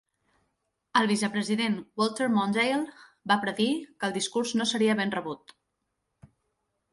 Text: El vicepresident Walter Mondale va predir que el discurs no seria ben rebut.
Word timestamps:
El 1.01 1.09
vicepresident 1.09 1.75
Walter 2.03 2.29
Mondale 2.37 2.79
va 3.33 3.37
predir 3.45 3.69
que 3.83 4.09
el 4.09 4.17
discurs 4.17 4.55
no 4.63 4.69
seria 4.71 4.97
ben 5.03 5.15
rebut. 5.19 5.55